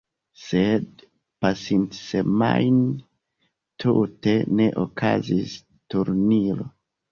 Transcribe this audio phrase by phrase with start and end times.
[0.43, 1.03] Sed
[1.45, 2.89] pasintsemajne
[3.85, 5.57] tute ne okazis
[5.97, 6.71] turniro.